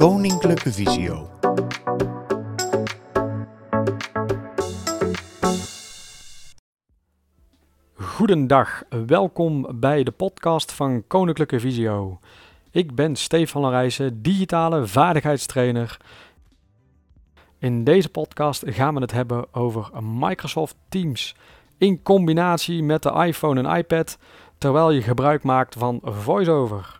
[0.00, 1.30] Koninklijke Visio.
[7.94, 12.18] Goedendag, welkom bij de podcast van Koninklijke Visio.
[12.70, 15.96] Ik ben Stefan Larijsen, digitale vaardigheidstrainer.
[17.58, 21.36] In deze podcast gaan we het hebben over Microsoft Teams
[21.78, 24.18] in combinatie met de iPhone en iPad
[24.58, 26.99] terwijl je gebruik maakt van VoiceOver.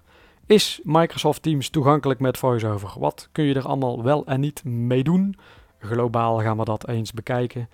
[0.50, 2.92] Is Microsoft Teams toegankelijk met VoiceOver?
[2.98, 5.36] Wat kun je er allemaal wel en niet mee doen?
[5.78, 7.68] Globaal gaan we dat eens bekijken.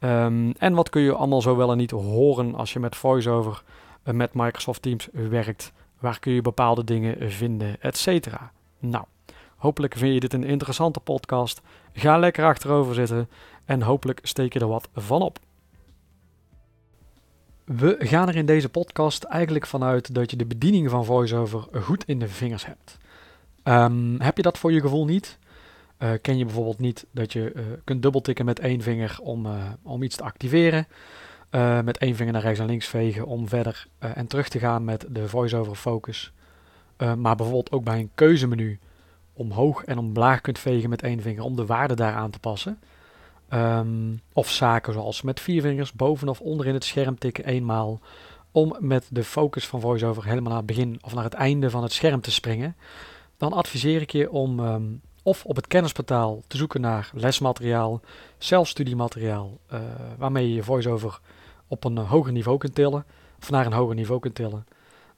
[0.00, 3.62] Um, en wat kun je allemaal zo wel en niet horen als je met VoiceOver
[4.04, 5.72] uh, met Microsoft Teams werkt?
[5.98, 8.52] Waar kun je bepaalde dingen vinden, et cetera?
[8.78, 9.04] Nou,
[9.56, 11.60] hopelijk vind je dit een interessante podcast.
[11.92, 13.28] Ga lekker achterover zitten
[13.64, 15.38] en hopelijk steek je er wat van op.
[17.76, 22.04] We gaan er in deze podcast eigenlijk vanuit dat je de bediening van VoiceOver goed
[22.04, 22.98] in de vingers hebt.
[23.64, 25.38] Um, heb je dat voor je gevoel niet?
[25.98, 29.52] Uh, ken je bijvoorbeeld niet dat je uh, kunt dubbeltikken met één vinger om, uh,
[29.82, 30.86] om iets te activeren?
[31.84, 35.06] met één vinger naar rechts en links vegen om verder en terug te gaan met
[35.08, 36.32] de VoiceOver Focus.
[36.96, 38.78] maar bijvoorbeeld ook bij een keuzemenu
[39.32, 42.78] omhoog en omlaag kunt vegen met één vinger om de waarde daar aan te passen.
[43.54, 48.00] Um, of zaken zoals met vier vingers boven of onder in het scherm tikken eenmaal.
[48.52, 51.82] Om met de focus van VoiceOver helemaal naar het begin of naar het einde van
[51.82, 52.76] het scherm te springen.
[53.36, 58.00] Dan adviseer ik je om um, of op het kennisportaal te zoeken naar lesmateriaal,
[58.38, 59.80] zelfstudiemateriaal, uh,
[60.18, 61.20] waarmee je je VoiceOver
[61.66, 63.04] op een hoger niveau kunt tillen.
[63.40, 64.66] Of naar een hoger niveau kunt tillen.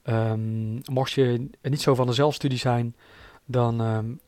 [0.04, 2.96] Um, mocht je niet zo van de zelfstudie zijn,
[3.44, 3.76] dan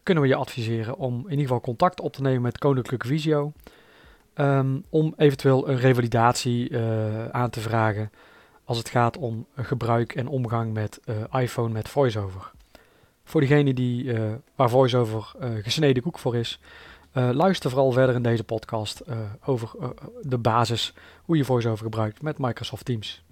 [0.03, 3.53] kunnen we je adviseren om in ieder geval contact op te nemen met Koninklijke Visio.
[4.37, 8.11] Um, om eventueel een revalidatie uh, aan te vragen
[8.65, 12.53] als het gaat om gebruik en omgang met uh, iPhone met VoiceOver.
[13.25, 16.61] Voor diegene die, uh, waar VoiceOver gesneden koek voor is,
[17.13, 19.03] luister vooral verder in deze podcast
[19.45, 19.71] over
[20.23, 23.23] de basis hoe je VoiceOver gebruikt met Microsoft Teams.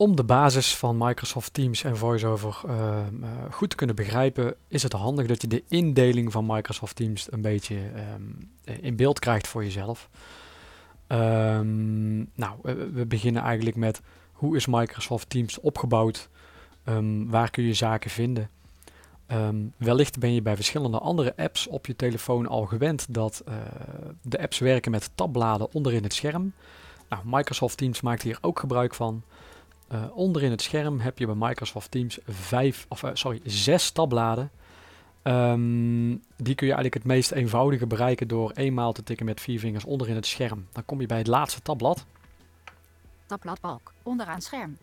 [0.00, 2.72] Om de basis van Microsoft Teams en VoiceOver uh,
[3.20, 7.32] uh, goed te kunnen begrijpen, is het handig dat je de indeling van Microsoft Teams
[7.32, 7.76] een beetje
[8.14, 8.50] um,
[8.80, 10.08] in beeld krijgt voor jezelf.
[11.08, 12.58] Um, nou,
[12.92, 14.00] we beginnen eigenlijk met
[14.32, 16.28] hoe is Microsoft Teams opgebouwd?
[16.84, 18.50] Um, waar kun je zaken vinden?
[19.76, 23.44] wellicht ben je bij verschillende andere apps op je telefoon al gewend dat
[24.22, 26.52] de apps werken met tabbladen onderin het scherm.
[27.08, 29.22] Nou, Microsoft Teams maakt hier ook gebruik van.
[29.92, 34.50] Uh, onderin het scherm heb je bij Microsoft Teams vijf, of, uh, sorry, zes tabbladen.
[35.22, 39.58] Um, die kun je eigenlijk het meest eenvoudige bereiken door eenmaal te tikken met vier
[39.58, 40.66] vingers onderin het scherm.
[40.72, 42.04] Dan kom je bij het laatste tabblad.
[43.26, 44.76] Tabbladbalk, onderaan scherm.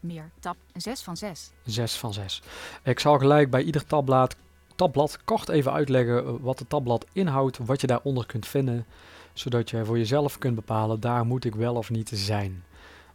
[0.00, 1.50] Meer, tab, 6 van 6.
[1.64, 2.42] 6 van 6.
[2.82, 4.36] Ik zal gelijk bij ieder tabblad,
[4.74, 8.86] tabblad kort even uitleggen wat het tabblad inhoudt, wat je daaronder kunt vinden,
[9.32, 12.64] zodat je voor jezelf kunt bepalen, daar moet ik wel of niet zijn.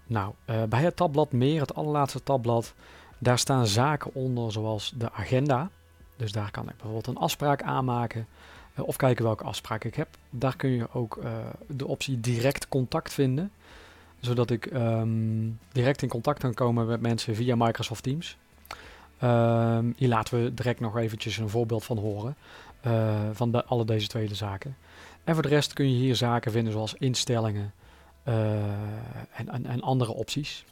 [0.08, 2.74] Nou, uh, bij het tabblad meer, het allerlaatste tabblad,
[3.18, 5.70] daar staan zaken onder zoals de agenda.
[6.16, 8.28] Dus daar kan ik bijvoorbeeld een afspraak aanmaken
[8.80, 10.08] uh, of kijken welke afspraak ik heb.
[10.30, 11.32] Daar kun je ook uh,
[11.68, 13.52] de optie direct contact vinden,
[14.20, 18.38] zodat ik um, direct in contact kan komen met mensen via Microsoft Teams.
[19.24, 22.36] Um, hier laten we direct nog eventjes een voorbeeld van horen,
[23.34, 24.76] van de, alle deze tweede zaken.
[25.24, 27.74] En voor de rest kun je hier zaken vinden zoals instellingen,
[28.24, 30.66] en, en, en, andere opties.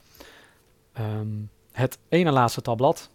[0.99, 3.09] Um, het ene laatste tabblad.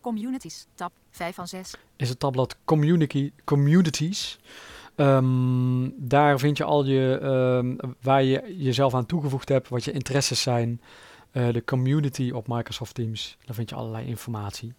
[0.00, 1.74] Communities, tab 5 van 6.
[1.96, 4.38] Is het tabblad community, Communities.
[4.96, 9.92] Um, daar vind je al je, um, waar je jezelf aan toegevoegd hebt, wat je
[9.92, 10.80] interesses zijn.
[11.32, 13.36] Uh, de community op Microsoft Teams.
[13.44, 14.74] Daar vind je allerlei informatie.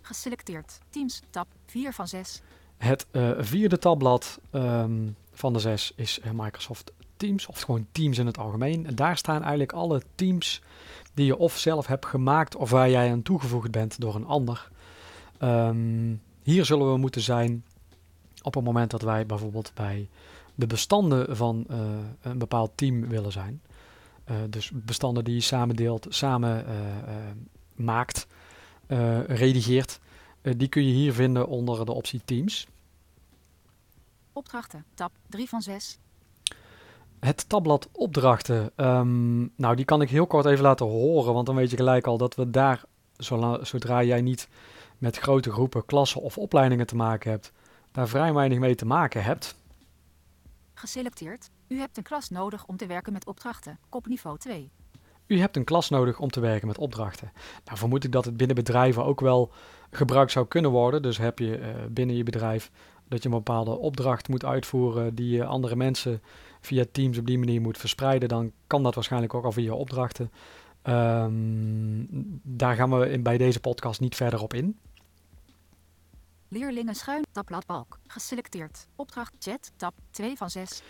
[0.00, 0.78] Geselecteerd.
[0.90, 2.42] Teams, tab 4 van 6.
[2.76, 8.26] Het uh, vierde tabblad um, van de zes is Microsoft Teams, of gewoon Teams in
[8.26, 8.86] het algemeen.
[8.86, 10.62] En daar staan eigenlijk alle teams
[11.14, 14.70] die je of zelf hebt gemaakt of waar jij aan toegevoegd bent door een ander.
[15.42, 17.64] Um, hier zullen we moeten zijn
[18.42, 20.08] op het moment dat wij bijvoorbeeld bij
[20.54, 21.78] de bestanden van uh,
[22.20, 23.62] een bepaald team willen zijn.
[24.30, 26.74] Uh, dus bestanden die je samen deelt, samen uh,
[27.74, 28.26] maakt,
[29.26, 30.00] redigeert.
[30.56, 32.66] die kun je hier vinden onder de optie Teams.
[34.32, 35.98] Opdrachten, tab 3 van 6.
[37.20, 41.54] Het tabblad opdrachten, um, nou die kan ik heel kort even laten horen, want dan
[41.54, 42.84] weet je gelijk al dat we daar,
[43.60, 44.48] zodra jij niet
[44.98, 47.52] met grote groepen klassen of opleidingen te maken hebt,
[47.92, 49.54] daar vrij weinig mee te maken hebt.
[50.74, 51.50] Geselecteerd.
[51.68, 54.70] U hebt een klas nodig om te werken met opdrachten, kopniveau 2.
[55.26, 57.32] U hebt een klas nodig om te werken met opdrachten.
[57.64, 59.52] Nou vermoed ik dat het binnen bedrijven ook wel
[59.90, 61.02] gebruikt zou kunnen worden.
[61.02, 62.70] Dus heb je uh, binnen je bedrijf
[63.08, 66.22] dat je een bepaalde opdracht moet uitvoeren die je andere mensen
[66.60, 70.30] via Teams op die manier moet verspreiden, dan kan dat waarschijnlijk ook al via opdrachten.
[70.82, 74.78] Um, daar gaan we in, bij deze podcast niet verder op in.
[76.48, 78.86] Leerlingen schuin, tabbladbalk, geselecteerd.
[78.96, 80.82] Opdracht chat, tab 2 van 6.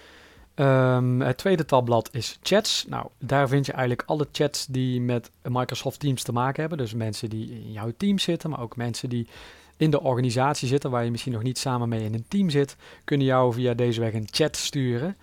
[0.55, 2.85] Um, het tweede tabblad is chats.
[2.89, 6.79] Nou, daar vind je eigenlijk alle chats die met Microsoft Teams te maken hebben.
[6.79, 9.29] Dus mensen die in jouw team zitten, maar ook mensen die
[9.77, 12.77] in de organisatie zitten, waar je misschien nog niet samen mee in een team zit,
[13.05, 15.17] kunnen jou via deze weg een chat sturen.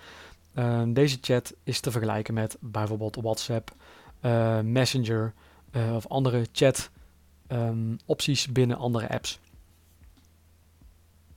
[0.58, 3.76] Um, deze chat is te vergelijken met bijvoorbeeld WhatsApp,
[4.22, 5.34] uh, Messenger
[5.72, 6.90] uh, of andere chat
[7.48, 9.40] um, opties binnen andere apps.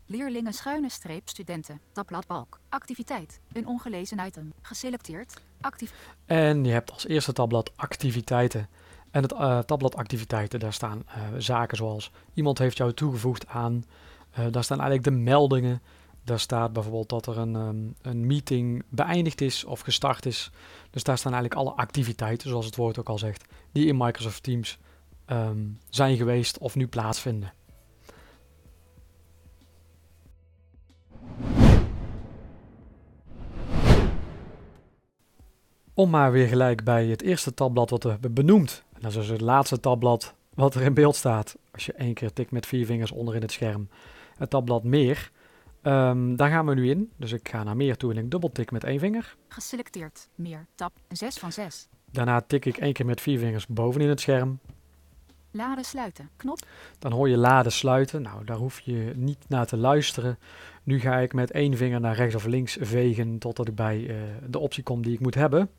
[0.07, 1.81] Leerlingen schuine streep studenten.
[1.93, 2.61] Tabblad balk.
[2.69, 3.41] Activiteit.
[3.53, 4.53] Een ongelezen item.
[4.63, 5.41] Geselecteerd.
[5.61, 5.93] Actief.
[6.27, 8.69] En je hebt als eerste tabblad activiteiten.
[9.11, 11.05] En het uh, tabblad activiteiten, daar staan
[11.39, 13.85] zaken zoals iemand heeft jou toegevoegd aan.
[14.51, 15.83] Daar staan eigenlijk de meldingen.
[16.29, 20.51] Daar staat bijvoorbeeld dat er een, um, een meeting beëindigd is of gestart is.
[20.91, 24.43] Dus daar staan eigenlijk alle activiteiten, zoals het woord ook al zegt, die in Microsoft
[24.43, 24.79] Teams
[25.27, 27.53] um, zijn geweest of nu plaatsvinden.
[35.95, 38.85] Om maar weer gelijk bij het eerste tabblad wat we hebben benoemd.
[38.93, 41.57] En dat is dus het laatste tabblad wat er in beeld staat.
[41.71, 43.89] Als je één keer tikt met vier vingers onder in het scherm.
[44.37, 45.31] Het tabblad meer.
[45.89, 47.13] Um, daar gaan we nu in.
[47.17, 49.37] Dus ik ga naar meer toe en ik dubbeltik met één vinger.
[49.49, 50.29] Geselecteerd.
[50.35, 50.67] Meer.
[50.75, 51.89] Tab 6 van 6.
[52.11, 54.59] Daarna tik ik één keer met vier vingers bovenin het scherm.
[55.51, 56.31] Laden sluiten.
[56.37, 56.59] Knop.
[56.99, 58.23] Dan hoor je laden sluiten.
[58.23, 60.39] Nou, daar hoef je niet naar te luisteren.
[60.83, 64.17] Nu ga ik met één vinger naar rechts of links vegen totdat ik bij uh,
[64.49, 65.71] de optie kom die ik moet hebben.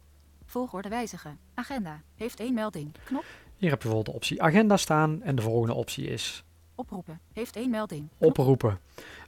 [0.46, 1.38] Volgorde wijzigen.
[1.54, 2.02] Agenda.
[2.16, 2.92] Heeft één melding.
[3.04, 3.26] Knop.
[3.58, 6.44] Hier heb je bijvoorbeeld de optie agenda staan en de volgende optie is...
[6.76, 7.20] Oproepen.
[7.34, 8.08] Heeft één melding.
[8.18, 8.30] Knop.
[8.40, 8.80] Oproepen.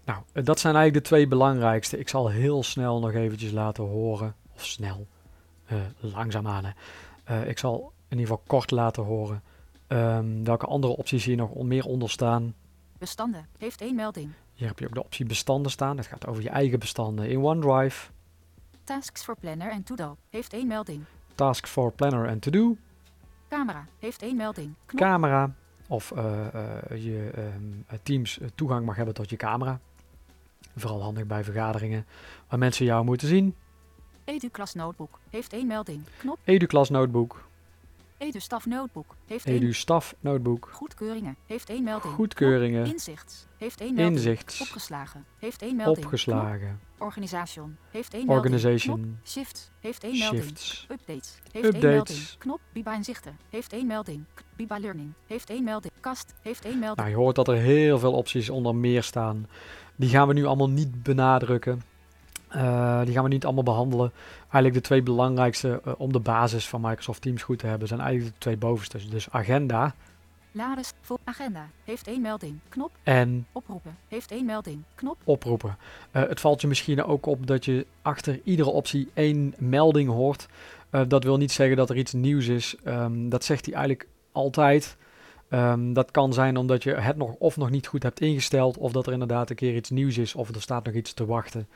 [0.06, 2.00] Nou, dat zijn eigenlijk de twee belangrijkste.
[2.00, 4.36] Ik zal heel snel nog eventjes laten horen.
[4.56, 5.08] Of snel.
[5.72, 6.74] Uh, langzaamaan.
[7.30, 9.44] Uh, ik zal in ieder geval kort laten horen.
[9.88, 12.54] Um, welke andere opties hier nog meer onder staan.
[12.98, 13.48] Bestanden.
[13.58, 14.32] Heeft één melding.
[14.54, 15.98] Hier heb je ook de optie bestanden staan.
[15.98, 18.10] Het gaat over je eigen bestanden in OneDrive.
[18.84, 20.18] Tasks for Planner en To-Do.
[20.30, 21.04] Heeft één melding.
[21.36, 22.78] Tasks for Planner en To-Do.
[23.50, 23.86] Camera.
[24.00, 24.74] Heeft één melding.
[24.86, 25.02] Knop.
[25.02, 25.54] Camera.
[25.88, 26.26] Of uh,
[26.56, 29.80] uh, je um, Teams toegang mag hebben tot je camera.
[30.76, 32.06] Vooral handig bij vergaderingen
[32.48, 33.56] waar mensen jou moeten zien.
[34.24, 35.20] EduClass Notebook.
[35.30, 36.04] Heeft één melding.
[36.18, 36.38] Knop.
[36.44, 37.50] EduClass Notebook.
[38.22, 39.16] EduStaf Notebook.
[39.26, 40.70] Heeft EduStaf Notebook.
[40.72, 41.36] Goedkeuringen.
[41.46, 42.14] Heeft één melding.
[42.14, 42.86] Goedkeuringen.
[42.86, 43.48] Inzichts.
[43.58, 44.18] Heeft één melding.
[44.18, 44.62] Inzichts.
[44.62, 45.26] Opgeslagen.
[45.40, 46.06] Heeft één melding.
[46.06, 46.80] Opgeslagen.
[46.98, 47.78] Organisation.
[47.92, 48.82] Heeft één melding.
[48.82, 49.00] Knop.
[49.26, 49.72] Shift.
[49.80, 50.44] Heeft één melding.
[50.44, 50.88] Shifts.
[50.92, 51.40] Updates.
[51.52, 51.84] Heeft Updates.
[51.84, 52.20] één melding.
[52.38, 52.60] Knop.
[52.74, 53.38] Biba Inzichten.
[53.50, 54.24] Heeft één melding.
[54.56, 55.14] Biba Learning.
[55.28, 55.94] Heeft één melding.
[56.00, 56.34] Kast.
[56.42, 56.98] Heeft één melding.
[56.98, 59.48] Nou, je hoort dat er heel veel opties onder meer staan.
[60.02, 61.82] Die gaan we nu allemaal niet benadrukken.
[62.56, 64.12] Uh, die gaan we niet allemaal behandelen.
[64.42, 68.00] Eigenlijk de twee belangrijkste uh, om de basis van Microsoft Teams goed te hebben zijn
[68.00, 69.10] eigenlijk de twee bovenste.
[69.10, 69.96] Dus agenda.
[70.52, 71.70] Laden voor agenda.
[71.84, 72.60] Heeft één melding.
[72.70, 72.92] Knop.
[73.04, 73.98] En oproepen.
[74.08, 74.84] Heeft één melding.
[74.96, 75.18] Knop.
[75.24, 75.78] Oproepen.
[76.12, 80.48] Uh, het valt je misschien ook op dat je achter iedere optie één melding hoort.
[81.08, 82.76] dat wil niet zeggen dat er iets nieuws is.
[82.86, 84.98] Um, dat zegt hij eigenlijk altijd.
[85.54, 88.78] Um, dat kan zijn omdat je het nog of nog niet goed hebt ingesteld.
[88.78, 90.36] Of dat er inderdaad een keer iets nieuws is.
[90.36, 91.68] Of er staat nog iets te wachten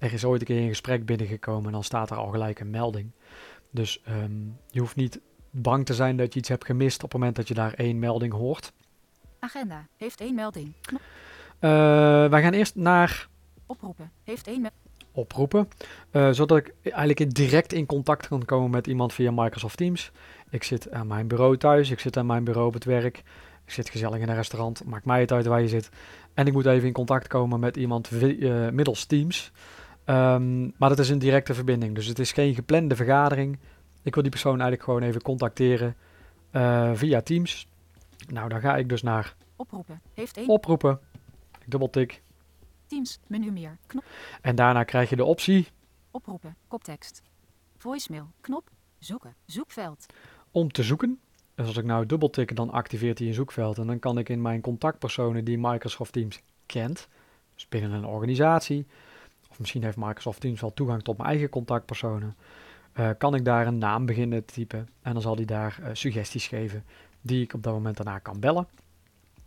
[0.00, 2.70] er is ooit een keer een gesprek binnengekomen en dan staat er al gelijk een
[2.70, 3.10] melding.
[3.70, 7.12] Dus um, je hoeft niet bang te zijn dat je iets hebt gemist op het
[7.12, 8.72] moment dat je daar één melding hoort.
[9.38, 10.72] Agenda heeft één melding.
[10.90, 11.00] Uh,
[12.28, 13.28] wij gaan eerst naar
[13.66, 14.10] oproepen.
[14.24, 14.80] Heeft één melding.
[15.12, 15.68] Oproepen,
[16.12, 20.12] uh, zodat ik eigenlijk direct in contact kan komen met iemand via Microsoft Teams.
[20.50, 23.18] Ik zit aan mijn bureau thuis, ik zit aan mijn bureau op het werk,
[23.64, 25.90] ik zit gezellig in een restaurant, maakt mij het uit waar je zit.
[26.34, 29.52] En ik moet even in contact komen met iemand uh, middels Teams.
[30.06, 33.58] Um, maar dat is een directe verbinding, dus het is geen geplande vergadering.
[34.02, 35.96] Ik wil die persoon eigenlijk gewoon even contacteren
[36.52, 37.68] uh, via Teams.
[38.28, 40.00] Nou, dan ga ik dus naar oproepen.
[40.14, 40.48] Heeft één.
[40.48, 41.00] Oproepen.
[41.58, 42.22] Ik dubbeltik.
[42.86, 44.04] Teams, menu meer, knop.
[44.40, 45.68] En daarna krijg je de optie
[46.10, 47.22] oproepen, koptekst.
[47.76, 50.06] Voicemail, knop, zoeken, zoekveld.
[50.50, 51.20] Om te zoeken.
[51.54, 53.78] Dus als ik nou dubbeltik, dan activeert hij een zoekveld.
[53.78, 57.08] En dan kan ik in mijn contactpersonen die Microsoft Teams kent,
[57.54, 58.86] dus binnen een organisatie,
[59.50, 62.36] of misschien heeft Microsoft Teams wel toegang tot mijn eigen contactpersonen,
[62.94, 65.88] uh, kan ik daar een naam beginnen te typen en dan zal hij daar uh,
[65.92, 66.84] suggesties geven
[67.20, 68.68] die ik op dat moment daarna kan bellen.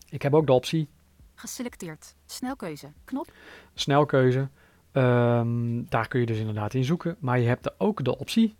[0.09, 0.89] Ik heb ook de optie
[1.35, 3.31] geselecteerd, snelkeuze, knop.
[3.73, 4.49] Snelkeuze,
[4.91, 8.55] um, daar kun je dus inderdaad in zoeken, maar je hebt er ook de optie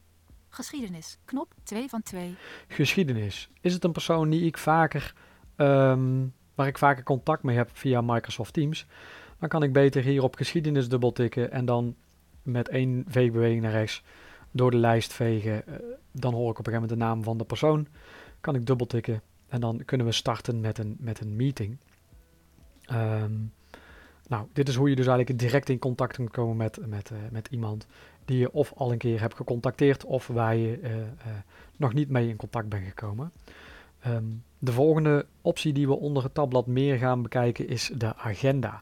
[0.54, 1.18] Geschiedenis.
[1.26, 2.36] Knop 2 van 2.
[2.68, 3.50] Geschiedenis.
[3.62, 5.14] Is het een persoon die ik vaker,
[5.56, 8.86] ehm, waar ik vaker contact mee heb via Microsoft Teams?
[9.40, 11.96] Dan kan ik beter hier op geschiedenis dubbeltikken en dan
[12.42, 14.04] met één veegbeweging naar rechts
[14.52, 15.68] door de lijst vegen.
[15.68, 15.74] Eh,
[16.12, 17.88] dan hoor ik op een gegeven moment de naam van de persoon.
[18.42, 21.78] Kan ik dubbeltikken en dan kunnen we starten met een, met een meeting.
[22.86, 23.34] Ehm,
[24.28, 27.18] nou, dit is hoe je dus eigenlijk direct in contact kunt komen met, met, eh,
[27.32, 27.88] met iemand
[28.26, 31.08] die je of al een keer hebt gecontacteerd of waar je eh, eh,
[31.78, 33.32] nog niet mee in contact bent gekomen.
[34.00, 34.24] Ehm,
[34.60, 38.82] de volgende optie die we onder het tabblad meer gaan bekijken is de agenda.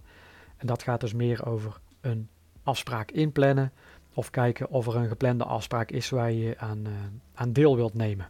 [0.58, 2.30] En dat gaat dus meer over een
[2.64, 3.72] afspraak inplannen
[4.14, 6.86] of kijken of er een geplande afspraak is waar je aan,
[7.34, 8.30] aan deel wilt nemen.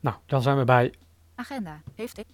[0.00, 0.92] Nou, dan zijn we bij
[1.34, 1.82] Agenda.
[1.94, 2.26] Heeft ik.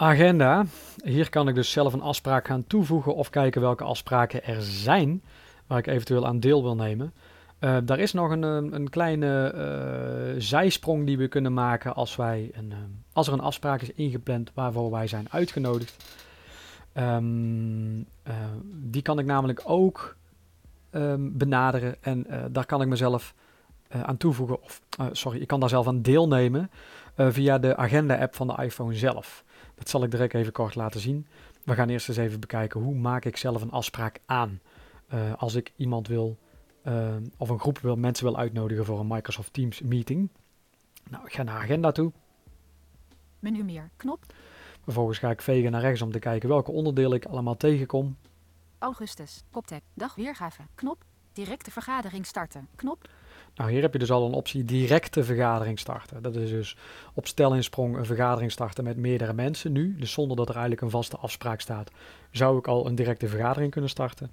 [0.00, 0.64] Agenda.
[1.04, 5.22] Hier kan ik dus zelf een afspraak gaan toevoegen of kijken welke afspraken er zijn
[5.66, 7.12] waar ik eventueel aan deel wil nemen.
[7.60, 12.50] Uh, daar is nog een, een kleine uh, zijsprong die we kunnen maken als, wij
[12.52, 12.72] een,
[13.12, 16.04] als er een afspraak is ingepland waarvoor wij zijn uitgenodigd.
[16.94, 18.06] Um,
[18.64, 20.16] die kan ik namelijk ook
[20.90, 23.34] um, benaderen en daar kan ik mezelf
[23.88, 24.62] aan toevoegen.
[24.62, 24.80] Of,
[25.12, 26.70] sorry, ik kan daar zelf aan deelnemen
[27.16, 29.44] via de agenda-app van de iPhone zelf.
[29.80, 31.26] Dat zal ik direct even kort laten zien.
[31.64, 34.60] We gaan eerst eens even bekijken hoe maak ik zelf een afspraak aan.
[35.14, 36.38] Uh, als ik iemand wil,
[36.84, 40.28] uh, of een groep wil, mensen wil uitnodigen voor een Microsoft Teams meeting.
[41.10, 42.12] Nou, ik ga naar agenda toe.
[43.38, 44.24] Menu meer, knop.
[44.84, 48.16] Vervolgens ga ik vegen naar rechts om te kijken welke onderdelen ik allemaal tegenkom.
[48.78, 51.04] Augustus, koptek, dag weergave, knop.
[51.32, 53.08] Directe vergadering starten, knop.
[53.54, 56.22] Nou, hier heb je dus al een optie directe vergadering starten.
[56.22, 56.76] Dat is dus
[57.14, 59.96] op stel en sprong een vergadering starten met meerdere mensen nu.
[59.98, 61.90] Dus zonder dat er eigenlijk een vaste afspraak staat,
[62.30, 64.32] zou ik al een directe vergadering kunnen starten.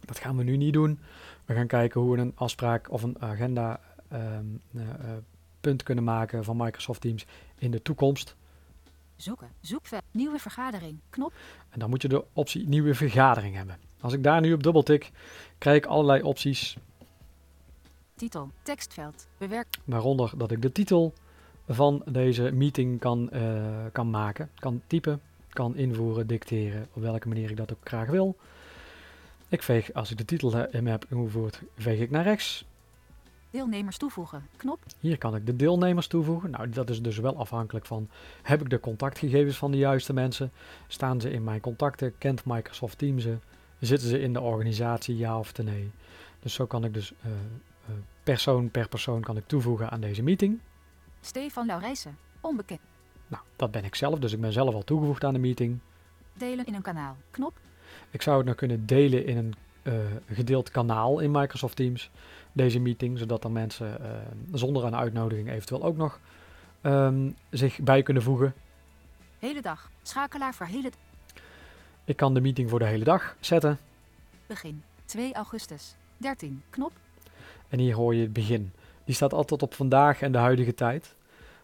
[0.00, 0.98] Dat gaan we nu niet doen.
[1.44, 3.80] We gaan kijken hoe we een afspraak of een agenda
[4.12, 4.82] um, uh,
[5.60, 7.26] punt kunnen maken van Microsoft Teams
[7.58, 8.36] in de toekomst.
[9.16, 11.32] Zoeken, zoekveld, nieuwe vergadering, knop.
[11.70, 13.76] En dan moet je de optie nieuwe vergadering hebben.
[14.00, 15.10] Als ik daar nu op dubbeltik,
[15.58, 16.76] krijg ik allerlei opties
[18.16, 19.66] Titel, tekstveld, bewerk.
[19.84, 21.12] Waaronder dat ik de titel
[21.68, 27.50] van deze meeting kan, uh, kan maken, kan typen, kan invoeren, dicteren, op welke manier
[27.50, 28.36] ik dat ook graag wil.
[29.48, 32.64] Ik veeg, als ik de titel heb ingevoerd, veeg ik naar rechts.
[33.50, 34.78] Deelnemers toevoegen, knop.
[35.00, 36.50] Hier kan ik de deelnemers toevoegen.
[36.50, 38.08] Nou, dat is dus wel afhankelijk van,
[38.42, 40.52] heb ik de contactgegevens van de juiste mensen?
[40.88, 42.18] Staan ze in mijn contacten?
[42.18, 43.36] Kent Microsoft Teams ze?
[43.80, 45.90] Zitten ze in de organisatie, ja of nee?
[46.40, 47.32] Dus zo kan ik dus uh,
[48.24, 50.60] persoon per persoon kan ik toevoegen aan deze meeting.
[51.20, 52.80] Stefan Laurijsen, onbekend.
[53.26, 55.78] Nou, dat ben ik zelf, dus ik ben zelf al toegevoegd aan de meeting.
[56.32, 57.52] Delen in een kanaal, knop.
[58.10, 59.94] Ik zou het nou kunnen delen in een uh,
[60.32, 62.10] gedeeld kanaal in Microsoft Teams,
[62.52, 64.08] deze meeting, zodat er mensen uh,
[64.52, 66.20] zonder een uitnodiging eventueel ook nog
[66.82, 68.54] um, zich bij kunnen voegen.
[69.38, 70.90] Hele dag, schakelaar voor hele
[72.04, 73.78] Ik kan de meeting voor de hele dag zetten.
[74.46, 76.92] Begin 2 augustus 13, knop.
[77.74, 78.72] En hier hoor je het begin.
[79.04, 81.16] Die staat altijd op vandaag en de huidige tijd.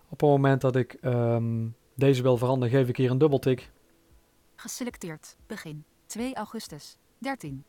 [0.08, 3.70] Op het moment dat ik um, deze wil veranderen, geef ik hier een dubbeltik.
[4.56, 5.36] Geselecteerd.
[5.46, 5.84] Begin.
[6.06, 6.96] 2 augustus.
[7.18, 7.64] 13.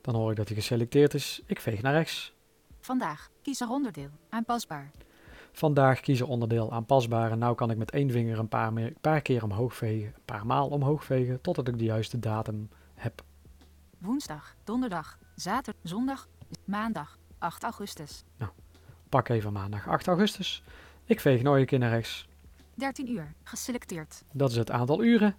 [0.00, 1.42] Dan hoor ik dat hij geselecteerd is.
[1.46, 2.34] Ik veeg naar rechts.
[2.80, 3.30] Vandaag.
[3.42, 4.10] Kies er onderdeel.
[4.28, 4.90] Aanpasbaar.
[5.52, 7.30] Vandaag kies er onderdeel aanpasbaar.
[7.30, 10.06] En nu kan ik met één vinger een paar, meer, paar keer omhoog vegen.
[10.06, 11.40] Een paar maal omhoog vegen.
[11.40, 13.22] Totdat ik de juiste datum heb.
[13.98, 14.56] Woensdag.
[14.64, 15.18] Donderdag.
[15.34, 15.82] Zaterdag.
[15.82, 16.28] Zondag.
[16.64, 17.17] Maandag.
[17.38, 18.24] 8 augustus.
[18.36, 18.50] Nou,
[19.08, 20.62] pak even maandag 8 augustus.
[21.04, 22.28] Ik veeg nog een keer naar rechts.
[22.74, 24.22] 13 uur, geselecteerd.
[24.32, 25.36] Dat is het aantal uren.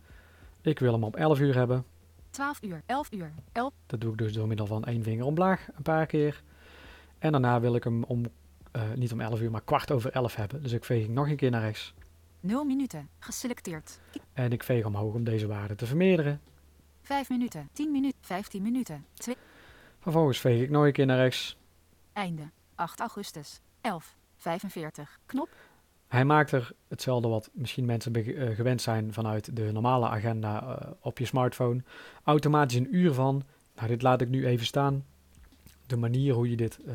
[0.62, 1.86] Ik wil hem op 11 uur hebben.
[2.30, 3.74] 12 uur, 11 uur, 11.
[3.86, 6.44] Dat doe ik dus door middel van één vinger omlaag een paar keer.
[7.20, 8.26] En daarna wil ik hem om,
[8.76, 10.64] uh, niet om 11 uur, maar kwart over 11 hebben.
[10.64, 11.94] Dus ik veeg nog een keer naar rechts.
[12.40, 14.00] 0 minuten, geselecteerd.
[14.34, 16.42] En ik veeg omhoog om deze waarde te vermeerderen.
[17.02, 19.36] 5 minuten, 10 minuten, 15 minuten, 2.
[20.00, 21.58] Vervolgens veeg ik nog een keer naar rechts.
[22.20, 22.52] Einde.
[22.76, 23.62] 8 augustus.
[23.82, 24.16] 11.
[24.36, 25.20] 45.
[25.26, 25.50] Knop.
[26.08, 30.92] Hij maakt er hetzelfde wat misschien mensen uh, gewend zijn vanuit de normale agenda uh,
[31.00, 31.84] op je smartphone.
[32.24, 33.44] Automatisch een uur van.
[33.76, 35.06] Nou, dit laat ik nu even staan.
[35.86, 36.94] De manier hoe je dit uh,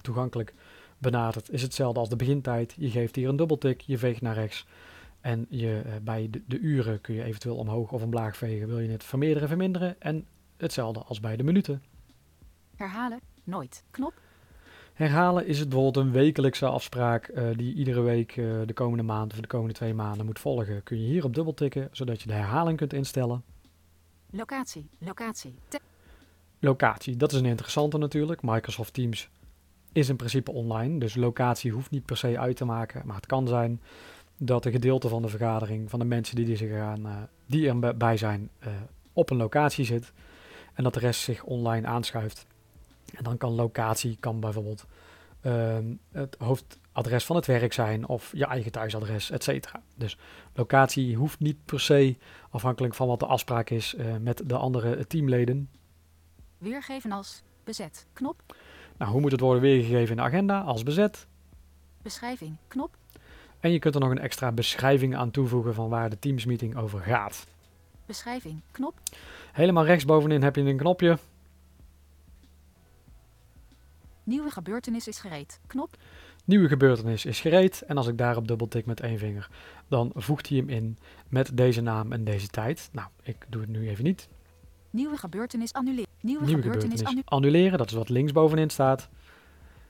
[0.00, 0.54] toegankelijk
[0.98, 2.74] benadert is hetzelfde als de begintijd.
[2.76, 4.66] Je geeft hier een dubbeltik, je veegt naar rechts.
[5.20, 8.68] En je, bij de, de, uren kun je eventueel omhoog of omlaag vegen.
[8.68, 10.00] Wil je het vermeerderen, verminderen.
[10.00, 11.82] En hetzelfde als bij de minuten.
[12.76, 13.84] Herhalen, nooit.
[13.90, 14.23] Knop.
[14.94, 19.32] Herhalen is het bijvoorbeeld een wekelijkse afspraak uh, die iedere week uh, de komende maand
[19.32, 20.82] of de komende twee maanden moet volgen.
[20.82, 23.42] Kun je hier op dubbel tikken, zodat je de herhaling kunt instellen.
[24.30, 25.54] Locatie, locatie.
[26.58, 28.42] Locatie, dat is een interessante natuurlijk.
[28.42, 29.28] Microsoft Teams
[29.92, 30.98] is in principe online.
[30.98, 33.02] Dus locatie hoeft niet per se uit te maken.
[33.06, 33.80] Maar het kan zijn
[34.38, 37.68] dat een gedeelte van de vergadering, van de mensen die, die, zich gaan, uh, die
[37.68, 38.50] erbij zijn,
[39.12, 40.12] op een locatie zit.
[40.74, 42.46] En dat de rest zich online aanschuift.
[43.16, 44.84] En dan kan locatie, kan bijvoorbeeld
[45.42, 45.76] uh,
[46.12, 49.82] het hoofdadres van het werk zijn of je eigen thuisadres, et cetera.
[49.94, 50.18] Dus
[50.54, 52.16] locatie hoeft niet per se,
[52.50, 55.70] afhankelijk van wat de afspraak is uh, met de andere teamleden.
[56.58, 58.42] Weergeven als bezet, knop.
[58.96, 60.60] Nou, hoe moet het worden weergegeven in de agenda?
[60.60, 61.26] Als bezet.
[62.02, 62.96] Beschrijving, knop.
[63.60, 67.00] En je kunt er nog een extra beschrijving aan toevoegen van waar de Teams-meeting over
[67.00, 67.46] gaat.
[68.06, 69.00] Beschrijving, knop.
[69.52, 71.18] Helemaal rechtsbovenin heb je een knopje.
[74.24, 75.96] Nieuwe gebeurtenis is gereed, knop.
[76.44, 77.82] Nieuwe gebeurtenis is gereed.
[77.82, 79.50] En als ik daarop dubbeltik met één vinger,
[79.88, 82.88] dan voegt hij hem in met deze naam en deze tijd.
[82.92, 84.28] Nou, ik doe het nu even niet.
[84.90, 86.10] Nieuwe gebeurtenis annuleren.
[86.20, 89.08] Nieuwe, Nieuwe gebeurtenis, gebeurtenis annuleren, dat is wat linksbovenin staat.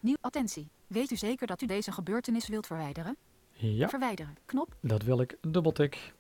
[0.01, 0.69] Nieuw attentie.
[0.87, 3.17] Weet u zeker dat u deze gebeurtenis wilt verwijderen?
[3.53, 4.75] Ja, Verwijderen, knop.
[4.81, 5.37] dat wil ik.
[5.41, 6.15] Dubbeltik.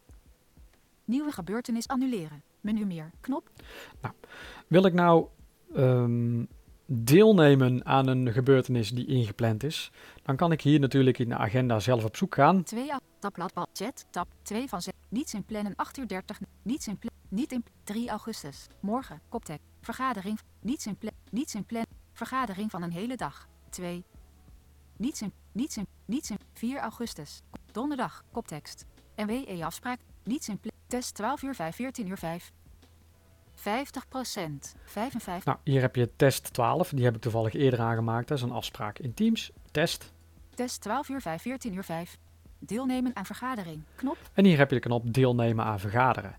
[1.04, 2.42] Nieuwe gebeurtenis annuleren.
[2.61, 3.50] Menu meer, knop.
[4.66, 5.26] Wil ik nou
[5.75, 6.44] ehm,
[6.87, 9.91] deelnemen aan een gebeurtenis die ingepland is,
[10.23, 12.62] dan kan ik hier natuurlijk in de agenda zelf op zoek gaan.
[12.62, 16.99] 2 tabbladbal chat tab 2 van 6 niets in plannen 8 uur 30 niets in
[16.99, 18.67] plan niet in 3 augustus.
[18.81, 19.61] Morgen koptek.
[19.81, 23.49] Vergadering niets in plan niets in plan vergadering van een hele dag.
[23.71, 24.05] 2
[24.97, 27.43] niets in niets in niets in 4 augustus.
[27.73, 28.85] Donderdag koptekst.
[29.17, 29.99] NWE afspraak.
[30.25, 32.53] Niets in plan test 12 uur 5 14 uur 5
[33.56, 33.61] 50%
[34.84, 38.28] 55 Nou, hier heb je test 12, die heb ik toevallig eerder aangemaakt.
[38.28, 39.50] Dat is een afspraak in Teams.
[39.70, 40.12] Test.
[40.54, 42.18] test 12 uur 5 14 uur 5
[42.58, 46.37] deelnemen aan vergadering knop En hier heb je de knop deelnemen aan vergaderen.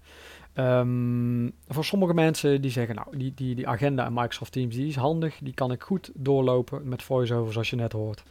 [0.54, 4.88] Ehm, voor sommige mensen die zeggen, nou, die, die, die agenda in Microsoft Teams die
[4.88, 8.24] is handig, die kan ik goed doorlopen met VoiceOver zoals je net hoort.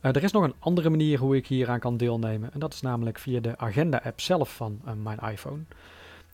[0.00, 2.52] Eh, er is nog een andere manier hoe ik hieraan kan deelnemen.
[2.52, 5.62] En dat is namelijk via de agenda-app zelf van eh, mijn iPhone.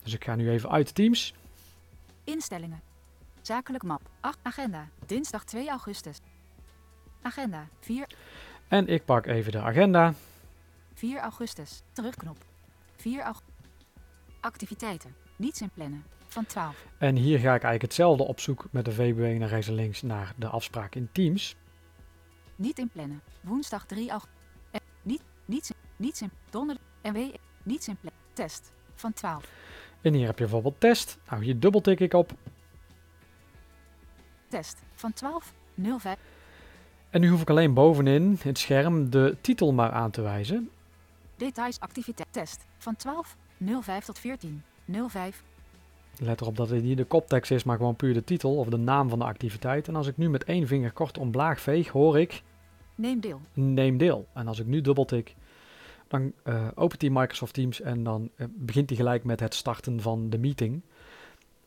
[0.03, 1.33] Dus ik ga nu even uit Teams.
[2.29, 2.81] Instellingen.
[3.41, 4.01] Zakelijk map.
[4.19, 4.87] 8 agenda.
[5.05, 6.17] Dinsdag 2 augustus.
[7.21, 7.67] Agenda.
[7.79, 8.07] 4,
[8.67, 10.13] En ik pak even de agenda.
[10.93, 11.81] 4 augustus.
[11.91, 12.37] Terugknop.
[12.95, 13.53] 4 augustus.
[14.39, 15.15] Activiteiten.
[15.35, 16.03] Niets in plannen.
[16.27, 16.85] Van 12.
[16.97, 20.01] En hier ga ik eigenlijk hetzelfde op zoek met de V-beweging naar rechts en links
[20.01, 21.55] naar de afspraak in Teams.
[22.55, 23.21] Niet in plannen.
[23.41, 24.37] Woensdag 3 augustus.
[25.01, 26.83] Niet, niets, in- niets in donderdag.
[27.01, 27.17] NW.
[27.63, 28.21] Niets in plannen.
[28.33, 28.71] Test.
[28.95, 29.45] Van 12.
[30.01, 31.17] En hier heb je bijvoorbeeld test.
[31.29, 32.31] Nou, hier dubbeltik ik op.
[34.47, 34.77] Test.
[34.93, 35.53] Van 12.
[35.97, 36.17] 05.
[37.09, 40.69] En nu hoef ik alleen bovenin het scherm de titel maar aan te wijzen.
[41.35, 42.27] Details activiteit.
[42.31, 42.65] Test.
[42.77, 43.35] Van 12.
[43.81, 44.63] 05 tot 14.
[45.07, 45.43] 05.
[46.19, 48.77] Let erop dat het niet de koptekst is, maar gewoon puur de titel of de
[48.77, 49.87] naam van de activiteit.
[49.87, 52.43] En als ik nu met één vinger kort omlaag veeg, hoor ik
[52.95, 53.41] Neem deel.
[53.53, 54.27] neem deel.
[54.33, 55.35] En als ik nu dubbeltik,
[56.09, 60.01] dan eh, opent hij Microsoft Teams en dan eh, begint hij gelijk met het starten
[60.01, 60.81] van de meeting.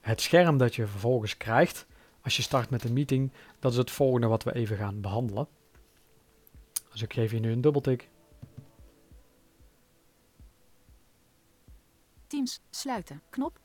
[0.00, 1.86] Het scherm dat je vervolgens krijgt
[2.20, 5.48] als je start met een meeting, dat is het volgende wat we even gaan behandelen.
[6.90, 8.08] Dus ik geef hier nu een dubbeltik.
[12.26, 12.60] Teams.
[12.70, 13.22] Sluiten.
[13.30, 13.60] Knop.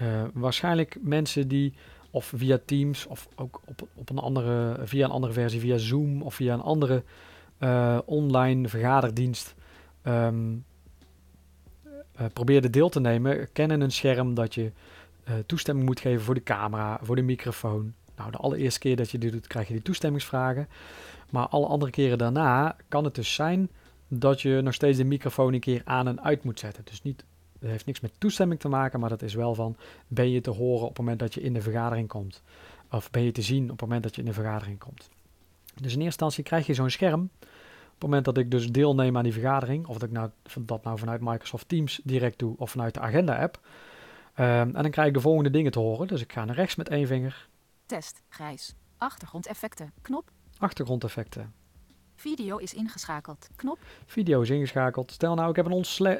[0.00, 1.74] Eh, waarschijnlijk mensen die
[2.10, 6.22] of via Teams of ook op, op een andere, via een andere versie, via Zoom
[6.22, 7.04] of via een andere
[7.60, 9.54] eh, online vergaderdienst
[12.20, 14.72] eh, probeerden deel te nemen, kennen een scherm dat je
[15.24, 17.94] eh, toestemming moet geven voor de camera, voor de microfoon.
[18.16, 20.68] Nou, de allereerste keer dat je dit doet, krijg je die toestemmingsvragen.
[21.30, 23.70] Maar alle andere keren daarna kan het dus zijn
[24.08, 26.84] dat je nog steeds de microfoon een keer aan en uit moet zetten.
[26.84, 27.24] Dus niet,
[27.58, 29.76] het heeft niks met toestemming te maken, maar dat is wel van,
[30.08, 32.42] ben je te horen op het moment dat je in de vergadering komt?
[32.90, 35.08] Of ben je te zien op het moment dat je in de vergadering komt?
[35.74, 37.30] Dus in eerste instantie krijg je zo'n scherm.
[38.00, 40.30] Op het moment dat ik dus deelneem aan die vergadering, of dat ik nou,
[40.60, 43.60] dat nou vanuit Microsoft Teams direct doe of vanuit de agenda-app.
[44.34, 46.06] Ehm, en dan krijg ik de volgende dingen te horen.
[46.06, 47.48] Dus ik ga naar rechts met één vinger.
[47.86, 48.22] Test.
[48.28, 48.74] Grijs.
[48.96, 49.92] Achtergrondeffecten.
[50.02, 50.30] Knop.
[50.58, 51.54] Achtergrondeffecten.
[52.14, 53.48] Video is ingeschakeld.
[53.56, 53.78] Knop.
[54.06, 55.12] Video is ingeschakeld.
[55.12, 55.72] Stel nou, ik heb een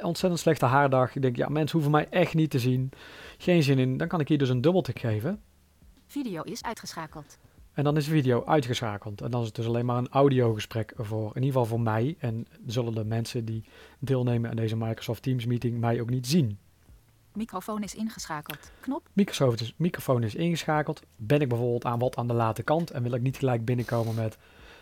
[0.02, 1.14] ontzettend slechte haardag.
[1.14, 2.90] Ik denk, ja, mensen hoeven mij echt niet te zien.
[3.38, 3.96] Geen zin in.
[3.96, 5.42] Dan kan ik hier dus een dubbeltik geven.
[6.06, 7.38] Video is uitgeschakeld.
[7.80, 9.20] En dan is de video uitgeschakeld.
[9.20, 12.16] En dan is het dus alleen maar een audiogesprek voor, in ieder geval voor mij.
[12.18, 13.64] En zullen de mensen die
[13.98, 16.58] deelnemen aan deze Microsoft Teams meeting mij ook niet zien.
[17.32, 18.70] Microfoon is ingeschakeld.
[18.80, 19.08] Knop.
[19.12, 21.02] Microsoft is, microfoon is ingeschakeld.
[21.16, 24.14] Ben ik bijvoorbeeld aan wat aan de late kant en wil ik niet gelijk binnenkomen
[24.14, 24.38] met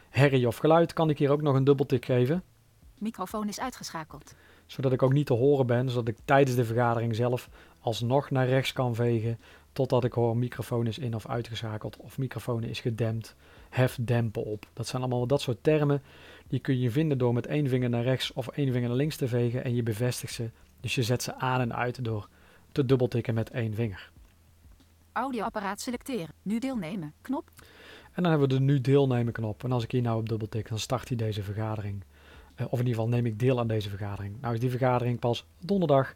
[0.08, 2.42] herrie of geluid, kan ik hier ook nog een dubbeltik geven.
[2.98, 4.34] Microfoon is uitgeschakeld.
[4.66, 7.48] Zodat ik ook niet te horen ben, zodat ik tijdens de vergadering zelf
[7.80, 9.38] alsnog naar rechts kan vegen
[9.72, 13.34] totdat ik hoor microfoon is in of uitgeschakeld of microfoon is gedempt,
[13.68, 14.68] hef dempen op.
[14.72, 16.02] Dat zijn allemaal dat soort termen
[16.48, 19.16] die kun je vinden door met één vinger naar rechts of één vinger naar links
[19.16, 20.50] te vegen en je bevestigt ze.
[20.80, 22.28] Dus je zet ze aan en uit door
[22.72, 24.10] te dubbeltikken met één vinger.
[25.12, 26.34] Audioapparaat selecteren.
[26.42, 27.12] Nu deelnemen.
[27.20, 27.50] Knop.
[28.12, 29.64] En dan hebben we de nu deelnemen knop.
[29.64, 32.04] En als ik hier nou op dubbeltik, dan start hij deze vergadering.
[32.56, 34.40] Uh, of in ieder geval neem ik deel aan deze vergadering.
[34.40, 36.14] Nou is die vergadering pas donderdag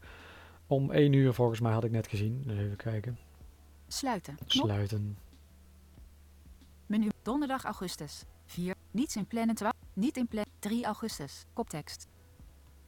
[0.67, 2.43] om 1 uur volgens mij had ik net gezien.
[2.47, 3.19] Dus even kijken.
[3.93, 4.39] Sluiten.
[4.47, 4.65] Knop.
[4.65, 5.19] Sluiten.
[6.87, 7.09] Menu.
[7.23, 8.25] Donderdag augustus.
[8.47, 8.75] 4.
[8.91, 9.73] Niets in plannen 12.
[9.93, 10.45] Niet in plan.
[10.59, 11.45] 3 augustus.
[11.53, 12.07] Koptekst.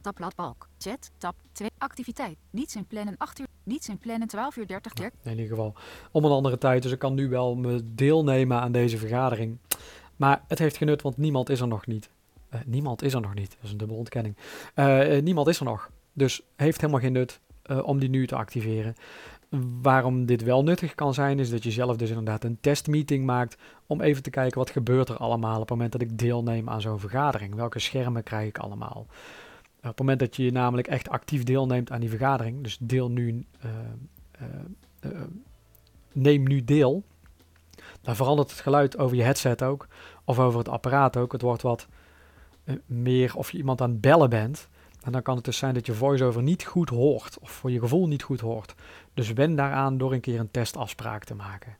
[0.01, 0.69] Tabbladbalk.
[0.77, 1.11] Chat.
[1.17, 1.69] Tab 2.
[1.77, 2.37] Activiteit.
[2.49, 3.47] Niets in plannen 8 uur.
[3.63, 4.91] Niets in plannen 12 uur 30.
[4.97, 5.73] Ja, in ieder geval
[6.11, 6.83] om een andere tijd.
[6.83, 9.57] Dus ik kan nu wel me deelnemen aan deze vergadering.
[10.15, 12.09] Maar het heeft genut, want niemand is er nog niet.
[12.53, 13.49] Uh, niemand is er nog niet.
[13.49, 14.37] Dat is een dubbele ontkenning.
[14.75, 15.89] Uh, niemand is er nog.
[16.13, 17.39] Dus heeft helemaal geen nut
[17.71, 18.95] uh, om die nu te activeren.
[19.81, 23.57] Waarom dit wel nuttig kan zijn, is dat je zelf dus inderdaad een testmeeting maakt
[23.87, 26.81] om even te kijken wat gebeurt er allemaal op het moment dat ik deelneem aan
[26.81, 27.55] zo'n vergadering.
[27.55, 29.07] Welke schermen krijg ik allemaal?
[29.89, 33.45] op het moment dat je namelijk echt actief deelneemt aan die vergadering, dus deel nu,
[33.65, 33.71] uh,
[34.41, 35.21] uh, uh,
[36.11, 37.03] neem nu deel,
[38.01, 39.87] dan verandert het geluid over je headset ook,
[40.23, 41.31] of over het apparaat ook.
[41.31, 41.87] Het wordt wat
[42.85, 44.69] meer of je iemand aan het bellen bent.
[45.05, 47.79] En dan kan het dus zijn dat je voice-over niet goed hoort, of voor je
[47.79, 48.75] gevoel niet goed hoort.
[49.13, 51.77] Dus wen daaraan door een keer een testafspraak te maken.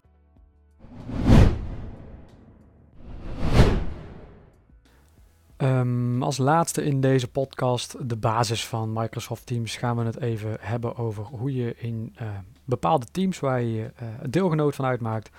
[5.57, 10.57] Um, als laatste in deze podcast, de basis van Microsoft Teams, gaan we het even
[10.59, 12.27] hebben over hoe je in uh,
[12.63, 15.29] bepaalde teams waar je uh, deelgenoot van uitmaakt,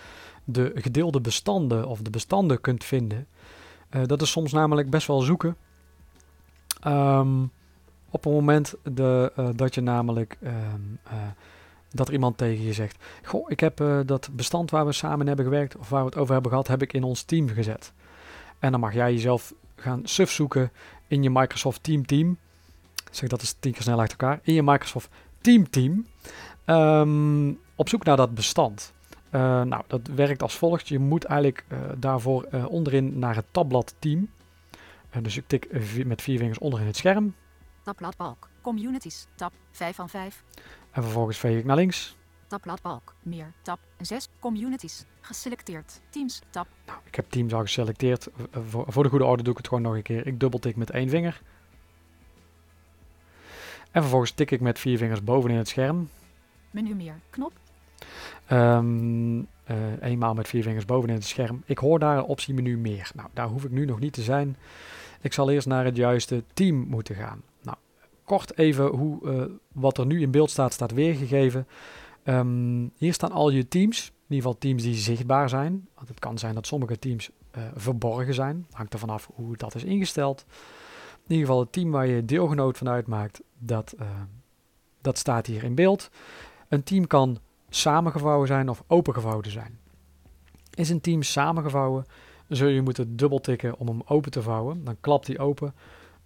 [0.44, 3.26] de gedeelde bestanden of de bestanden kunt vinden.
[3.90, 5.56] Uh, dat is soms namelijk best wel zoeken.
[6.86, 7.50] Um,
[8.16, 10.98] op het moment de, dat je namelijk um,
[11.90, 15.44] dat er iemand tegen je zegt: Goh, ik heb dat bestand waar we samen hebben
[15.44, 17.92] gewerkt of waar we het over hebben gehad, heb ik in ons team gezet.
[18.58, 20.70] En dan mag jij jezelf gaan suf zoeken
[21.06, 22.38] in je Microsoft Team Team.
[23.10, 24.40] Zeg dat is tien keer snel achter elkaar.
[24.42, 25.08] In je Microsoft
[25.40, 26.06] Team Team.
[26.66, 28.92] Um, op zoek naar dat bestand.
[29.30, 30.88] Nou, dat werkt als volgt.
[30.88, 31.64] Je moet eigenlijk
[31.96, 34.28] daarvoor onderin naar het tabblad Team.
[35.22, 35.68] dus ik tik
[36.04, 37.34] met vier vingers onderin het scherm.
[37.86, 38.48] Tabblad balk.
[38.60, 39.26] Communities.
[39.34, 40.42] Tab 5 van 5.
[40.90, 42.16] En vervolgens veeg ik naar links.
[42.46, 43.14] Tabbladbalk.
[43.22, 43.52] Meer.
[43.62, 44.28] Tab 6.
[44.38, 45.04] Communities.
[45.20, 46.00] Geselecteerd.
[46.10, 46.40] Teams.
[46.50, 46.66] Tab.
[46.86, 48.28] Nou, ik heb Teams al geselecteerd.
[48.50, 50.26] Voor, voor de goede orde doe ik het gewoon nog een keer.
[50.26, 51.42] Ik dubbeltik met één vinger.
[53.90, 56.08] En vervolgens tik ik met vier vingers bovenin het scherm.
[56.70, 57.14] Menu meer.
[57.30, 57.52] Knop.
[58.50, 59.46] Um, uh,
[60.00, 61.62] eenmaal met vier vingers bovenin het scherm.
[61.66, 63.10] Ik hoor daar een optie menu meer.
[63.14, 64.56] Nou, daar hoef ik nu nog niet te zijn.
[65.20, 67.42] Ik zal eerst naar het juiste team moeten gaan.
[68.26, 71.66] Kort even hoe uh, wat er nu in beeld staat, staat weergegeven.
[72.24, 75.88] Um, hier staan al je teams, in ieder geval teams die zichtbaar zijn.
[76.06, 78.66] Het kan zijn dat sommige teams uh, verborgen zijn.
[78.70, 80.44] Hangt er vanaf hoe dat is ingesteld.
[81.26, 84.06] In ieder geval het team waar je deelgenoot van uitmaakt, dat, uh,
[85.00, 86.10] dat staat hier in beeld.
[86.68, 89.78] Een team kan samengevouwen zijn of opengevouwen zijn.
[90.74, 92.04] Is een team samengevouwen,
[92.48, 94.84] zul je moeten dubbeltikken om hem open te vouwen.
[94.84, 95.74] Dan klapt hij open.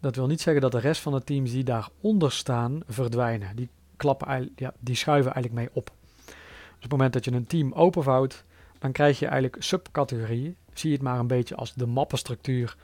[0.00, 3.56] Dat wil niet zeggen dat de rest van de teams die daaronder staan verdwijnen.
[3.56, 5.92] Die klappen, ja, die schuiven eigenlijk mee op.
[6.24, 6.34] Dus
[6.74, 8.44] op het moment dat je een team openvouwt,
[8.78, 10.56] dan krijg je eigenlijk subcategorieën.
[10.72, 12.76] Zie het maar een beetje als de mappenstructuur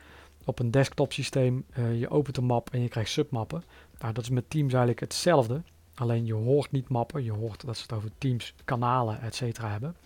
[0.45, 1.65] op een desktop systeem.
[1.79, 3.63] Uh, je opent een map en je krijgt submappen.
[3.99, 5.63] Nou, dat is met teams eigenlijk hetzelfde.
[5.95, 9.97] Alleen je hoort niet mappen, je hoort dat ze het over teams, kanalen, et hebben.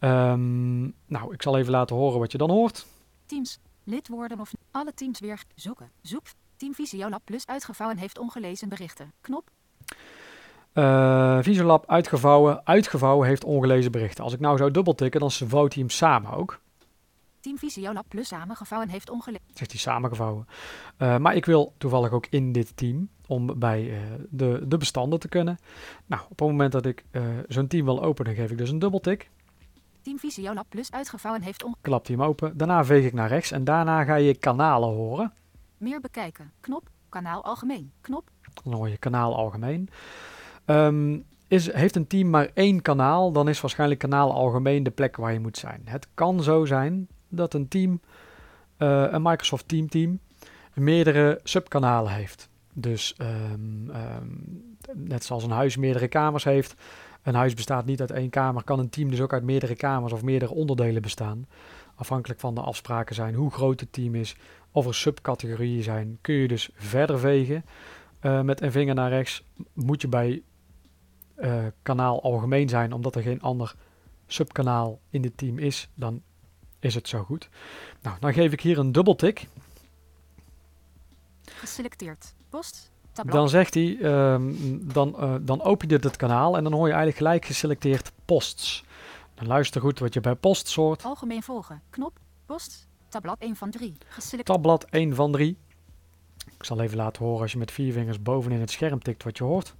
[0.00, 2.86] Um, nou, ik zal even laten horen wat je dan hoort.
[3.26, 5.90] Teams, lidwoorden of alle teams weer zoeken.
[6.02, 6.26] Zoek.
[6.56, 9.12] Team Visiolab Plus uitgevouwen heeft ongelezen berichten.
[9.20, 9.50] Knop.
[10.74, 14.24] Uh, Visualab uitgevouwen, uitgevouwen heeft ongelezen berichten.
[14.24, 16.60] Als ik nou zou dubbeltikken, dan vouwt hij hem samen ook.
[17.40, 19.46] Team Visiolab Plus samengevouwen heeft ongelezen.
[19.54, 20.46] Zegt hij samengevouwen.
[20.98, 23.98] Uh, maar ik wil toevallig ook in dit team om bij uh,
[24.30, 25.58] de, de bestanden te kunnen.
[26.06, 27.04] Nou, op het moment dat ik
[27.48, 29.30] zo'n team wil openen, geef ik dus een dubbeltik.
[30.08, 31.88] Team Visiolab Plus uitgevouwen heeft ongelezen.
[31.88, 32.56] Klapt hij hem open.
[32.56, 35.32] Daarna veeg ik naar rechts en daarna ga je kanalen horen.
[35.76, 36.52] Meer bekijken.
[36.60, 36.88] Knop.
[37.08, 37.92] Kanaal algemeen.
[38.00, 38.30] Knop.
[38.64, 39.88] Dan hoor je kanaal algemeen.
[40.66, 45.16] Um, is, heeft een team maar één kanaal, dan is waarschijnlijk kanaal algemeen de plek
[45.16, 45.82] waar je moet zijn.
[45.84, 48.00] Het kan zo zijn dat een team,
[48.78, 50.20] uh, een Microsoft Team team,
[50.74, 52.48] meerdere subkanalen heeft.
[52.72, 56.74] Dus um, um, net zoals een huis meerdere kamers heeft.
[57.28, 60.12] Een huis bestaat niet uit één kamer, kan een team dus ook uit meerdere kamers
[60.12, 61.46] of meerdere onderdelen bestaan.
[61.94, 64.36] Afhankelijk van de afspraken zijn, hoe groot het team is,
[64.72, 67.64] of er subcategorieën zijn, kun je dus verder vegen.
[68.22, 70.42] Uh, met een vinger naar rechts moet je bij
[71.34, 73.74] eh, kanaal algemeen zijn, omdat er geen ander
[74.26, 76.22] subkanaal in dit team is, dan
[76.78, 77.48] is het zo goed.
[78.02, 79.48] Nou, dan geef ik hier een dubbeltik.
[81.44, 82.34] Geselecteerd.
[82.48, 82.90] Post.
[83.26, 84.54] Dan zegt hij, ehm,
[84.92, 88.12] dan, eh, dan open je dit het kanaal en dan hoor je eigenlijk gelijk geselecteerd
[88.24, 88.84] posts.
[89.34, 91.04] Dan luister goed wat je bij posts hoort.
[91.04, 91.82] Algemeen volgen.
[91.90, 92.18] Knop.
[92.46, 92.88] Post.
[93.08, 93.96] Tabblad 1 van 3.
[93.98, 94.46] Geselecteerd.
[94.46, 95.56] Tabblad 1 van 3.
[96.58, 99.38] Ik zal even laten horen als je met vier vingers bovenin het scherm tikt wat
[99.38, 99.74] je hoort.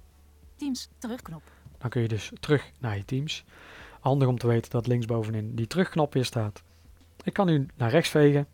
[0.55, 0.89] Teams.
[0.97, 1.41] Terugknop.
[1.77, 3.45] Dan kun je dus terug naar je teams.
[3.99, 6.63] Handig om te weten dat linksbovenin die terugknop weer staat.
[7.23, 8.47] Ik kan nu naar rechts vegen.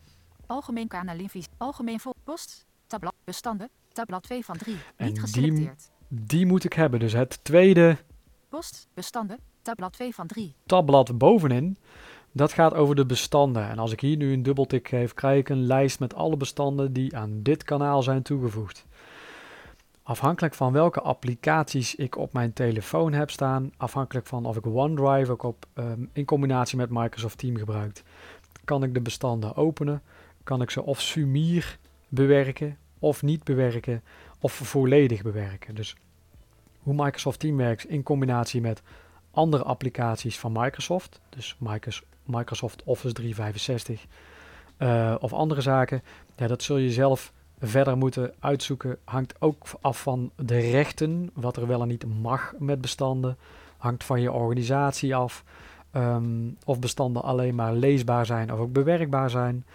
[0.46, 1.52] Algemeen kanalinvisie.
[1.58, 2.14] Algemeen vol.
[2.24, 2.66] Post.
[2.88, 3.14] Tabblad.
[3.24, 3.70] Bestanden.
[3.96, 4.76] Tabblad 2 van 3.
[4.96, 5.92] En Niet geselecteerd.
[6.08, 7.00] Die moet ik hebben.
[7.00, 7.98] Dus het tweede
[8.50, 8.88] Post.
[8.94, 9.40] Bestanden.
[9.62, 10.56] Tabblad 2 van 3.
[10.66, 11.78] tabblad bovenin,
[12.32, 13.70] dat gaat over de bestanden.
[13.70, 16.94] En als ik hier nu een dubbeltik geef, krijg ik een lijst met alle bestanden
[16.94, 18.86] die aan dit kanaal zijn toegevoegd.
[20.04, 25.32] Afhankelijk van welke applicaties ik op mijn telefoon heb staan, afhankelijk van of ik OneDrive
[25.32, 28.04] ook op, ehm, in combinatie met Microsoft Team gebruikt,
[28.64, 30.02] kan ik de bestanden openen,
[30.44, 34.02] kan ik ze of sumier bewerken of niet bewerken
[34.40, 35.76] of volledig bewerken.
[35.76, 35.96] Dus
[36.80, 38.82] hoe Microsoft Team werkt in combinatie met
[39.32, 44.06] andere applicaties van Microsoft, dus Micros- Microsoft Office 365
[44.78, 46.04] eh, of andere zaken,
[46.36, 48.98] ja, dat zul je zelf verder moeten uitzoeken.
[49.04, 53.38] Hangt ook af van de rechten, wat er wel en niet mag met bestanden.
[53.78, 55.44] Hangt van je organisatie af.
[55.92, 59.66] ehm, of bestanden alleen maar leesbaar zijn of ook bewerkbaar zijn.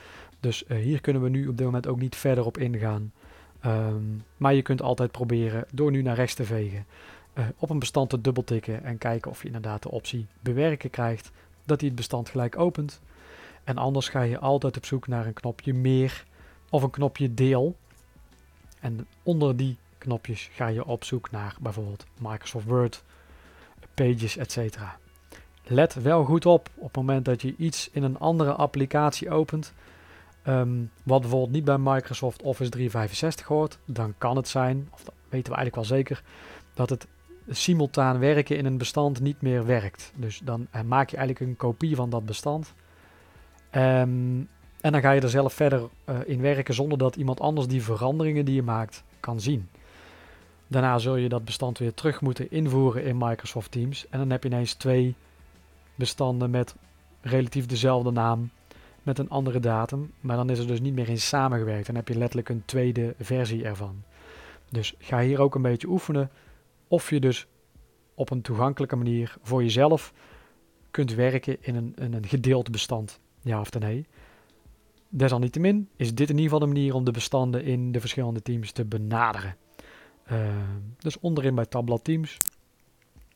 [0.41, 3.13] Dus eh, hier kunnen we nu op dit moment ook niet verder op ingaan.
[3.61, 4.03] Ehm,
[4.37, 6.87] maar je kunt altijd proberen door nu naar rechts te vegen
[7.33, 11.31] eh, op een bestand te dubbeltikken en kijken of je inderdaad de optie bewerken krijgt,
[11.65, 13.01] dat hij het bestand gelijk opent.
[13.65, 16.25] En anders ga je altijd op zoek naar een knopje meer
[16.71, 17.77] of een knopje deel.
[18.81, 23.03] En onder die knopjes ga je op zoek naar bijvoorbeeld Microsoft Word,
[23.95, 24.79] Pages, etc.
[25.65, 29.73] Let wel goed op op het moment dat je iets in een andere applicatie opent,
[30.43, 35.15] ehm, wat bijvoorbeeld niet bij Microsoft Office 365 hoort, dan kan het zijn, of dat
[35.29, 36.23] weten we eigenlijk wel zeker,
[36.75, 37.07] dat het
[37.49, 40.13] simultaan werken in een bestand niet meer werkt.
[40.17, 42.75] Dus dan eh, maak je eigenlijk een kopie van dat bestand.
[43.71, 44.41] Ehm,
[44.81, 47.83] en dan ga je er zelf verder eh, in werken zonder dat iemand anders die
[47.83, 49.69] veranderingen die je maakt kan zien.
[50.67, 54.09] Daarna zul je dat bestand weer terug moeten invoeren in Microsoft Teams.
[54.09, 55.15] En dan heb je ineens twee
[55.95, 56.75] bestanden met
[57.21, 58.51] relatief dezelfde naam,
[59.03, 60.13] met een andere datum.
[60.21, 61.87] Maar dan is er dus niet meer in samengewerkt.
[61.87, 64.03] Dan heb je letterlijk een tweede versie ervan.
[64.71, 66.31] Dus ga hier ook een beetje oefenen
[66.89, 67.47] of je dus
[68.15, 70.13] op een toegankelijke manier voor jezelf
[70.91, 73.21] kunt werken in een, in een gedeeld bestand.
[73.41, 74.07] Ja of nee.
[75.09, 78.73] Desalniettemin is dit in ieder geval de manier om de bestanden in de verschillende teams
[78.73, 79.57] te benaderen.
[80.33, 80.49] Uh,
[80.99, 82.37] dus onderin bij tabblad teams,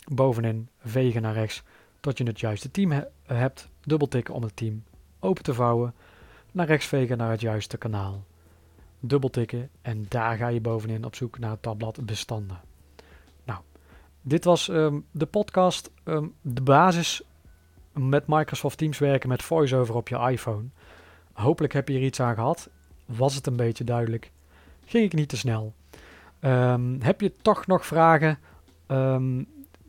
[0.05, 1.63] bovenin vegen naar rechts
[2.01, 4.83] tot je het juiste team he hebt, dubbeltikken om het team
[5.25, 5.95] open te vouwen,
[6.53, 8.25] naar rechts vegen naar het juiste kanaal,
[9.01, 12.61] dubbeltikken en daar ga je bovenin op zoek naar het tabblad bestanden.
[13.45, 13.61] Nou,
[14.23, 17.23] dit was um, de podcast, um, de basis
[17.93, 20.65] met Microsoft Teams werken met VoiceOver op je iPhone.
[21.33, 22.69] Hopelijk heb je er iets aan gehad.
[23.05, 24.31] Was het een beetje duidelijk?
[24.85, 25.75] Ging ik niet te snel?
[26.41, 28.39] Um, heb je toch nog vragen?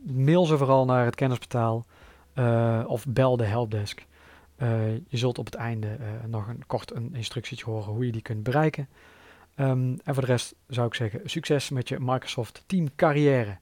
[0.02, 1.86] Mail ze vooral naar het kennisportaal
[2.34, 4.06] uh, of bel de helpdesk.
[4.62, 5.94] Uh, je zult op het einde uh,
[6.26, 8.88] nog een kort een instructietje horen hoe je die kunt bereiken.
[9.56, 13.58] Um, en voor de rest zou ik zeggen, succes met je Microsoft Team carrière.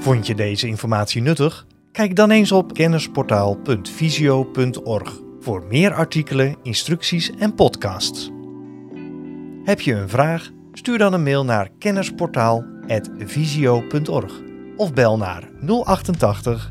[0.00, 1.66] Vond je deze informatie nuttig?
[1.92, 8.30] Kijk dan eens op kennisportaal.visio.org voor meer artikelen, instructies en podcasts.
[9.64, 10.50] Heb je een vraag?
[10.72, 14.40] Stuur dan een mail naar kennisportaal.visio.org
[14.76, 16.70] of bel naar 088